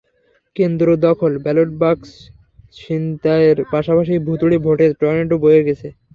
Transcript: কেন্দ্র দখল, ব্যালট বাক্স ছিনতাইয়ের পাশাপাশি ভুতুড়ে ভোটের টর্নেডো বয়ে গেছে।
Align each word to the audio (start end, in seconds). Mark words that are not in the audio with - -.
কেন্দ্র 0.55 0.87
দখল, 1.05 1.33
ব্যালট 1.43 1.69
বাক্স 1.81 2.09
ছিনতাইয়ের 2.77 3.57
পাশাপাশি 3.71 4.13
ভুতুড়ে 4.27 4.57
ভোটের 4.65 4.91
টর্নেডো 4.99 5.35
বয়ে 5.43 5.65
গেছে। 5.67 5.87